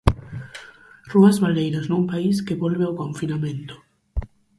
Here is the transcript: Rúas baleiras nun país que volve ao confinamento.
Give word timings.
Rúas 1.11 1.37
baleiras 1.43 1.85
nun 1.87 2.03
país 2.11 2.35
que 2.45 2.59
volve 2.63 2.83
ao 2.85 2.97
confinamento. 3.01 3.75